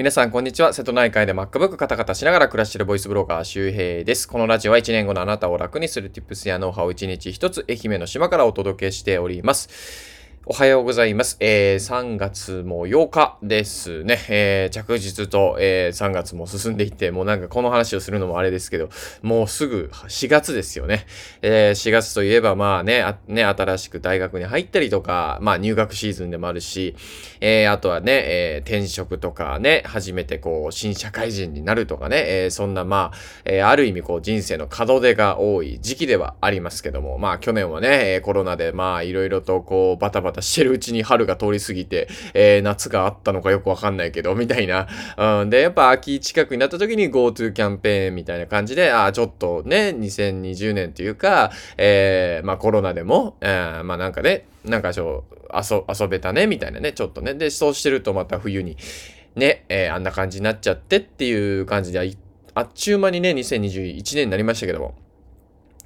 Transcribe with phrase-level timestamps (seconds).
[0.00, 0.72] 皆さん、こんにちは。
[0.72, 4.26] 瀬戸内海で MacBook カタカタしながら暮らしているボイスブローガー、周平です。
[4.26, 9.68] このラジオは1年後のあなたを楽にする Tips やノウハウを1日1つ愛媛の島からお届けしております。
[10.46, 11.36] おはようございます。
[11.38, 14.18] えー、3月も8日ですね。
[14.30, 18.88] えー、着実と、えー、3月も進んでいって、もうなんかこの話をするのもあれですけど、
[19.20, 21.04] もうすぐ4月ですよね。
[21.42, 26.96] えー、4月といえばまあね、あね、新しく大学に入ったりとか、まあ入学シーズンでもあるし、
[27.42, 44.86] えー、あとはね、えー、転職とかね、初めてこう、新社会人になるとかね、えー、そんなまあ、えー、ある意味こう人生の門出が多い時期ではありますけども、まあ去年はね、コロナでまあいろいろとこう、バタバタしてるうちに春が通り過ぎて、えー、夏があったのかよくわかんないけど、みたいな。
[45.40, 57.34] うん、で、やっぱ秋近くになった時に GoTo キャンペーンみたいな感じで、ああ、ちょっとね、2020年というか、えー、まあコロナでも、えー、まあなんかね、なんかちょ、遊、遊べたね、みたいなね、ちょっとね。
[57.34, 58.76] で、そうしてるとまた冬に、
[59.34, 62.00] ね、えー、あんな感じになっちゃってっていう感じで、
[62.54, 64.94] あっちゅう間にね、2021年になりましたけども。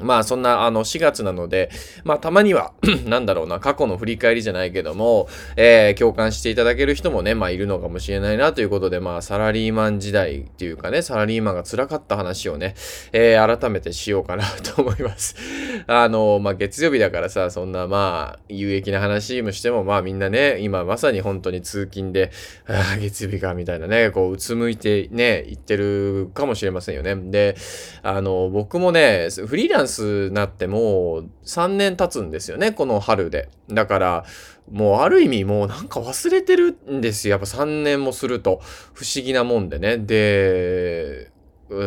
[0.00, 1.70] まあそんなあの4月なので、
[2.04, 2.72] まあたまには
[3.06, 12.74] なんだろうな、過去の振り返りじゃないけども、えー、共感していただける人もね、まあいるのかもしれないなということで、まあサラリーマン時代っていうかね、サラリーマンが辛かった話をね、
[13.12, 15.36] えー、改めてしようかなと思います。
[15.86, 22.30] あの、まあ月曜日だからさ、そんなまあ有益な話もしても、まあみんなね、今まさに本当に通勤で、
[22.66, 27.14] ああ、月曜日かみたいなね、こううつむいてね、言ってるかもしれませんよね。
[27.14, 27.56] で、
[28.02, 33.48] あの、僕もね、フリーランススなってもう3年経つんですよね、この春で。
[33.68, 34.24] だから、
[34.70, 37.32] もうある意味もうなんか忘れてるんですよ。
[37.32, 38.60] やっぱ3年もすると
[38.94, 39.98] 不思議なもんでね。
[39.98, 41.30] で、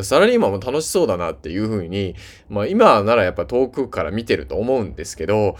[0.03, 2.15] サラリーマンも楽しそうだなっていう風に、
[2.49, 5.55] まあ今ならやっぱ遠くから見てると思うんですけど、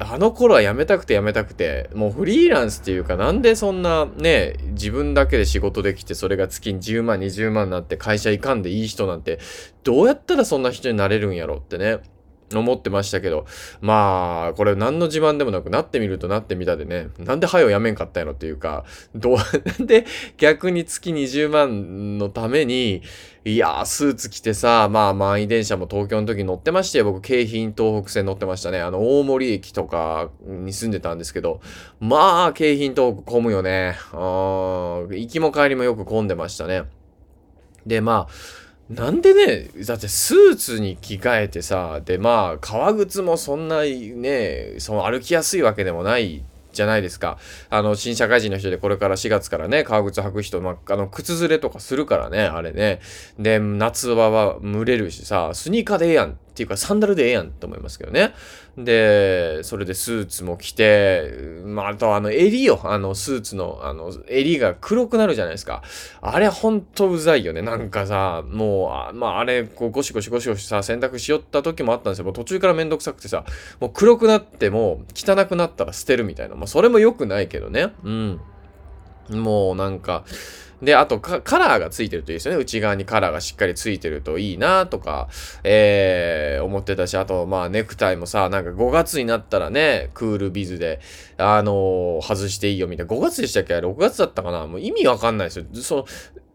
[0.00, 9.40] あの頃は辞めたくて辞めたくて、もうフリーランスっていうかなんでそんなね、自分だけで仕事できてそれが月に10万20万になって会社行かんでいい人なんて、
[9.82, 11.98] どうやったらそんな人になれるんやろってね。
[12.56, 13.46] 思ってましたけど、
[13.80, 19.44] まあ、これ何の自慢でもなくなってみるとなってみたでね、なんで早をやめんかったんやろっていうか、どう、な
[19.84, 23.02] んで逆に月20万のために、
[23.44, 28.80] いやー、スーツ着てさ、まあ、満員電車も東京の時乗ってまして僕、京浜東北線乗ってましたね。
[28.80, 31.60] あの、大森駅とかに住んでたんですけど、
[32.00, 33.96] まあ、京浜東北混むよね。
[34.12, 36.84] あ行きも帰りもよく混んでましたね。
[37.86, 47.38] で、まあ、なんでね、だってスーツに着替えてさ、でまあ、革靴もそんなね、その歩きやすいわけでもないじゃないですか。
[47.68, 53.00] あの、新社会人の人でこれから4月からね、革靴履く人、まあ、あの、靴ずれとかするからね、あれね。
[53.38, 58.34] で、夏場は蒸れるしさ、スニーカーでええやんっていうかサンダルでええやんと思いますけどね。
[58.76, 61.32] で、それでスーツも着て、
[61.64, 65.82] まあ、あとあの襟よ、あのスーツの、あの襟が黒くなるじゃないですか。
[66.20, 67.62] あれほんとうざいよね。
[67.62, 72.24] なんかさ、もう、あまああれ、こうゴシゴシゴシゴシさ、洗濯しよった時もあったんですよ。
[72.24, 73.44] もう途中からめんどくさくてさ、
[73.80, 76.56] もう黒くなっても汚くなったら捨てるみたいな。
[76.56, 77.92] まあそれも良くないけどね。
[78.02, 78.40] うん。
[79.30, 80.24] もうなんか、
[80.82, 82.60] で、あとカラーがついてるといいですよね。
[82.60, 85.28] 内側にカラーがしっかりついてるといいなとか、
[85.64, 91.00] えー、思ってたし、あと、まあ、ネクタイもさ、なんか5月になったらね、クールビズで、
[91.38, 93.14] あのー、外していいよみたいな。
[93.14, 94.66] 5月でしたっけ ?6 月だったかな？
[94.66, 95.66] もう意味わかんないですよ。
[95.74, 96.06] その、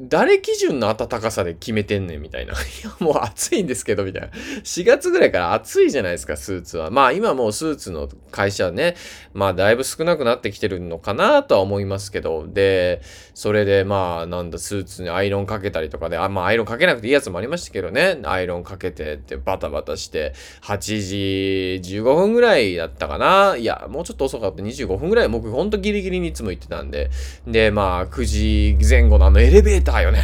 [0.01, 2.53] 誰基準の暖かさで決めてんねんみたいな。
[2.53, 4.27] いや、もう暑いんですけど、みたいな。
[4.27, 6.91] 4月ぐらいから暑いじゃないですか、スーツは。
[6.91, 8.95] まあ今もうスーツの会社はね、
[9.33, 13.01] まあだいぶ少なくなってきてるのかなとは思いますけど、で、
[13.33, 20.33] それでまあなんだ、スーツにアイロンかけたりとかで、あ、まあアイロンかけなくていいやつもありましたけどね、アイロンかけてってバタバタして、
[20.63, 23.55] 8時15分ぐらいだったかな。
[23.55, 27.09] いや、もうちょっと遅かった25分ぐらい、僕ほんとギリギリにいつも行ってたんで、
[27.47, 30.23] で、まあ9時前後のあのエレベーターよね。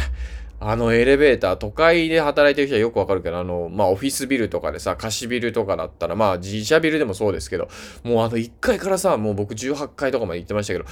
[0.62, 7.68] あのエレベーター、都会で働いてる人はよくわかるけど、あの、まあ、オフィスビルとかでさ、貸しビルとかだったら、まあ、自社ビルでもそうですけど、
[8.04, 10.84] もうあの1階からさ、もう僕18階とかまで行ってましたけど、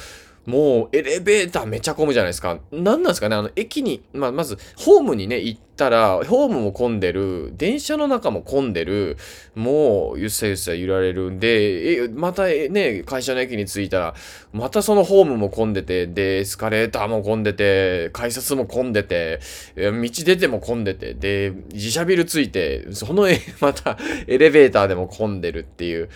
[0.48, 2.58] もうエレベーターめちゃ混むじゃないですか。
[2.72, 3.36] 何なんですかね。
[3.36, 9.18] あの、駅に、まあ、まず、ホームにね、行ったら、ホームも混んでる、電車の中も混んでる、
[9.54, 14.14] もう、ゆっさゆっさ揺られるんで、え、またね、会社の駅に着いたら、
[14.54, 19.40] またそのホームも混んでて、で、エスカレーターも混んでて、改札も混んでて、
[19.76, 23.28] 道出ても混んでて、で、自社ビル着いて、その、
[23.60, 26.08] また、エレベーターでも混んでるっていう、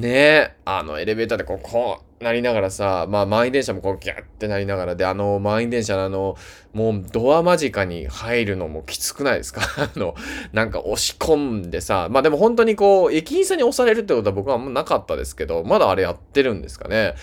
[0.00, 6.36] ねあの、エレベーターでこう、こう、なりながらさ、まあ、満員電車もこう、ギャッってなりながらで、あの、満員電車のあの、
[6.72, 9.62] もう、ドア間近に入るのもきつくないですか？
[9.94, 10.14] あの、
[10.52, 17.14] なんか押し込んでさ、まあでも本当にこう、駅員さんに押されるってことは僕はあんまなかったですけど、まだあれやってるんですかね？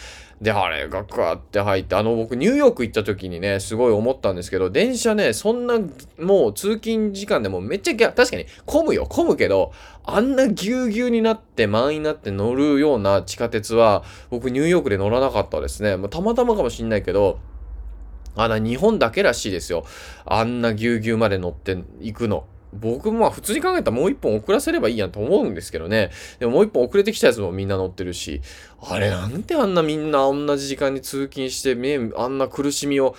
[0.41, 5.79] で、あれがクワって入って、あの、僕、ニューヨーク行った時にね、すごい思ったんですけど、電車ね、そんな、
[6.17, 9.73] もう通勤時間でもめっちゃ、確かに混むよ、混むけど、
[10.05, 15.97] あんなぎゅうぎゅうになって満員になって乗るような地下鉄は、僕、ニューヨークで乗らなかったですね。
[15.97, 17.39] まあ、たまたまかもしんないけど、
[18.35, 19.83] あの、日本だけらしいですよ。
[20.25, 22.45] あんなぎゅうぎゅうまで乗っていくの。
[22.73, 26.11] 僕もまあ普通に考えたらもう一本遅らせればいいやんと思うんですけどね。
[26.39, 28.41] でももう一本遅れてきたやつもみんな乗ってるし、
[28.81, 31.75] あれなんであんなみんな同じ時間に通勤して、
[32.15, 33.15] あんな苦しみを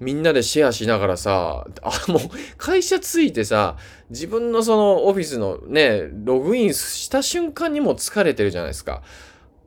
[0.00, 2.20] みんなでシェアしながらさ、あ、もう
[2.56, 3.76] 会社着いてさ、
[4.10, 9.02] 自分のそのオフィスのね、ログインした瞬間にも疲れてるじゃないですか。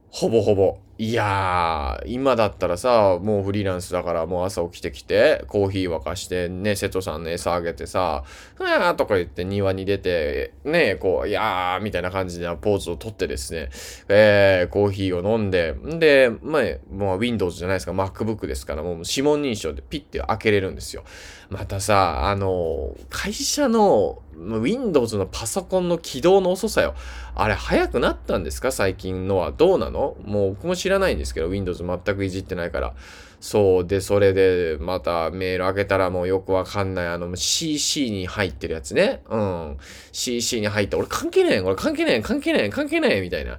[0.10, 0.78] ほぼほぼ。
[0.98, 8.24] いやー、今だったらさ、もうフリーランスだからもう朝起きてきて、コーヒー沸かして、ね、瀬戸さんの餌あげてさ、
[8.60, 13.72] あーとか言って庭に出て、ね、こう、いやーみたいな感じでポーズをとってですね、
[14.08, 21.04] えー、コーヒーを飲んで、んで、まあ、もう Windows じゃないですか、MacBook ですから、もう指紋認証でピッて開けれるんですよ。
[21.50, 26.96] またさ、あの、会社の Windows のパソコンの起動の遅さよ。
[27.36, 28.72] あれ、早くなったんですか？
[28.72, 29.52] 最近のは。
[29.52, 30.18] どうなの？
[30.26, 32.94] もう僕も知らないんですけど、Windows 全くいじってないから。
[33.40, 33.88] そう。
[33.88, 39.24] で、それで、またメール開けたらもうよくわかんない、あの、CC に入ってるやつね。
[39.28, 39.78] うん。
[40.12, 43.58] CC に入って、俺関係ない俺関係ない関係ない関係ないみたいな。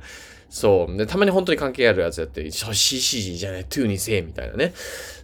[0.48, 0.96] そう。
[0.96, 4.72] で、たまに本当に関係あるやつやって、CC じゃない、2にせえ、みたいなね。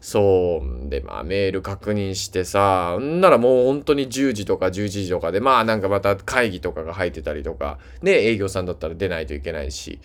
[0.01, 0.89] そう。
[0.91, 10.01] で、まあ、メール確認してさ、んならもう本当に10時とか11時とかで、まあ、なんかまた会議とかが入ってたりとか、ね、営業さんだったら出ないといけないし、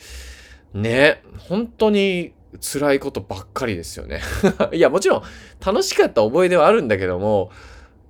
[0.73, 4.21] ね、本当に辛いことばっかりですよね。
[4.73, 5.23] いや、もちろん
[5.65, 7.51] 楽しかった覚えではあるんだけども、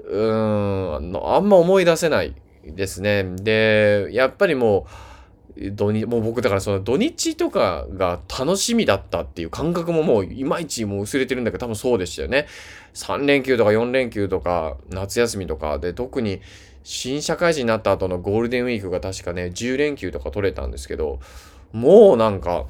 [0.04, 2.34] うーん、あんま思い出せない
[2.66, 3.24] ですね。
[3.24, 5.08] で、やっぱりもう、
[5.72, 12.48] 土日、もう僕だからその土日とかが楽しみだったっていう感覚ももういまいちもう薄れてるんだけど多分そうでしたよね。
[12.94, 16.42] 3連休とか4連休とか夏休みとかで特に
[16.84, 21.20] 新社会人になった後のゴールデンウィークが確かね10連休とか取れたんですけど
[21.74, 22.66] もうなんか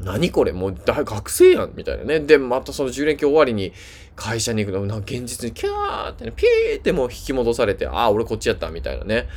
[0.00, 0.52] 何これ？
[0.52, 2.20] もう大学生やんみたいなね。
[2.20, 3.72] で、またその10連休終わりに
[4.16, 9.28] 会社に行くの、なんか現実にキャーってね、ピーってもう引き戻されて、ああ、俺こっちやったみたいなね。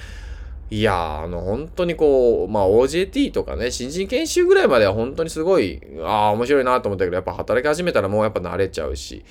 [0.69, 9.23] いやー、あの、本当にこう、まあ OJT とかね、新人研修ぐらいまでは本当にすごい、ああ、面白いなと思ったけど、やっぱ働き始めたらもうやっぱ慣れちゃうし、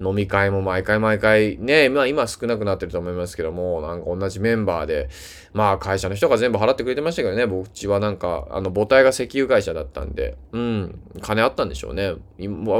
[0.00, 5.08] 飲み会も毎回毎回ね、まあ今少なくなってると思いますけども、なんか同じメンバーで、
[5.52, 12.14] まあ会社の人が全部払ってくれてましたけどね、僕ちはなんか、あの母体が石油会社だったんで、うん、金あったんでしょうね。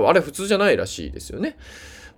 [0.07, 1.57] あれ普通じゃないらしいですよね。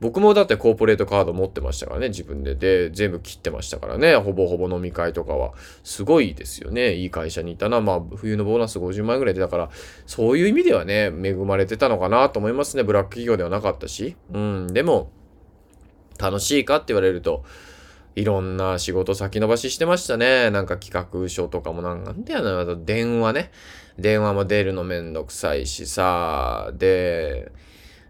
[0.01, 2.55] 僕もだってコーポレートカード持ってましたからね、自分で。
[2.55, 5.53] で、全部切ってましたからね、ほぼほぼ飲み会とかは。
[5.83, 6.95] すごいですよね。
[6.95, 7.81] いい会社にいたな。
[7.81, 9.71] まあ、冬のボーナス50万円ぐらいで、だから、
[10.07, 12.85] そういう意味ではね、恵まれてたのかなと思いますね。
[12.85, 14.15] ブラック企業ではなかったし。
[14.33, 15.11] うん、でも、
[16.19, 17.45] 楽しいかって言われると、
[18.15, 20.51] いろんな仕事先延ばししてましたね。
[20.51, 23.51] なんか企画書とかもなんなんだよな、電話ね。
[23.99, 27.51] 電話も出るのめんどくさいしさ、で、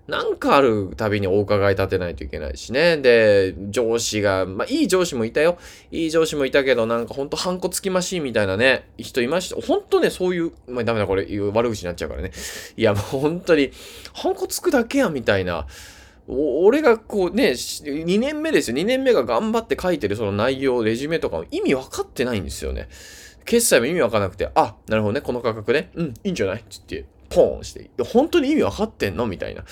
[0.08, 2.96] なんかあるたびにお伺い立てないといけないしね。
[2.96, 5.58] で、上司が、まあいい上司もいたよ。
[5.90, 9.60] いい上司もいたけど、なんかほんとハンコつきましいみたいなね、人いました。
[9.60, 12.32] ほんとね、そういう、まあダメだこれ、悪口になっちゃうからね。
[12.76, 13.70] いやもう本当に、
[14.14, 15.66] ハンコつくだけやみたいな。
[16.26, 18.78] 俺がこうね、2年目ですよ。
[18.78, 22.88] 2年目が頑張って書いてるその内容、レジュメとか意味わかってないんですよね。
[23.44, 25.90] 決済も意味わかなくて、あ、なるほどね、この価格ね。
[25.94, 26.56] うん、いいんじゃない？
[26.56, 29.64] って言って、ポーンして、本当に意味わかってんのみたいな。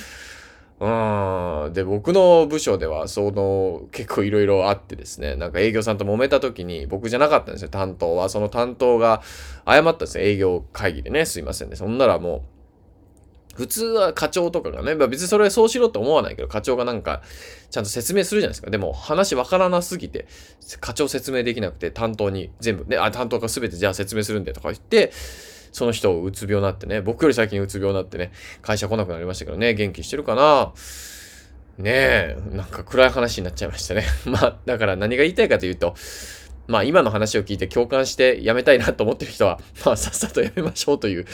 [0.78, 1.72] うん。
[1.72, 8.28] で、僕の部署では、その、結構いろいろあってですね、なんか営業さんと揉めた時に、僕じゃなかったんですよ、担当は。
[8.28, 9.22] その担当が
[9.66, 11.76] 謝ったんですよ、営業会議でね、すいませんね。
[11.76, 12.44] そんならも
[13.54, 17.22] う、普通は課長とかがね、まあ、別にそれそうしろって思わないけど、課長がなんか、
[17.70, 18.70] ちゃんと説明するじゃないですか。
[18.70, 20.26] でも、話わからなすぎて、
[20.80, 25.10] 課長説明できなくて、担当に全部、ね、あ、担当が全てじゃあ説明するんでとか言って、
[25.76, 30.72] その人うつ病になってね、僕より最近うつ病になってね、会社来なくなりましたけどね、元気してるかな？
[31.76, 34.06] ねえ、なんか暗い話になっちゃいましたね。
[34.24, 35.94] まあ、だから何が言いたいかというと、
[36.66, 41.26] まあ今の話を聞いて共感してやめたいなと思ってる人は、 まあさっさとやめましょうという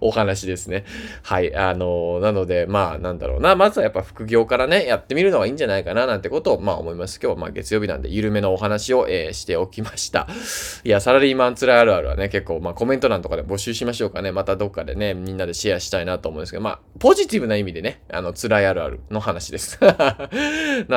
[0.00, 0.84] お話ですね。
[1.22, 1.54] はい。
[1.54, 3.56] あの、なので、まあなんだろうな。
[3.56, 7.18] まずはやっぱ副業からね、やってみるのがいいんじゃないかななんてことを、まあ思います。
[7.22, 10.28] 今日はまあ月曜日なんで緩めのお話を、えー、しておきました。
[10.84, 14.32] いや、サラリーマンつらいあるあるはね、結構まあコメント欄とかで募集しましょうかね。
[14.32, 19.78] またどっかでね、みんなでシェアしたいなと思うんですけど、まあポジティブな意味でね、あの、辛いあるあるの話です。
[19.82, 20.12] まあ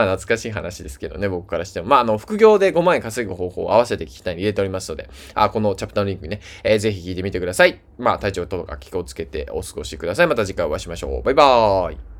[0.06, 1.88] 懐かしい話ですけどね、僕からしても。
[1.88, 7.80] まああの、副業で5万円稼ぐ方法を合わせて聞きたいに入れておりますので、あ、このチャプターのリンクにね、えー、ぜひ聞いてみてください。
[7.98, 10.28] まあ、体調とか気をつけてお過ごしください。
[10.28, 11.24] また次回お会いしましょう。
[11.24, 12.19] バイバーイ。